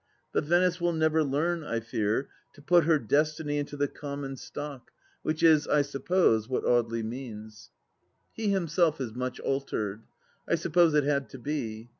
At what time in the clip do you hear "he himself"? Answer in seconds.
8.33-8.99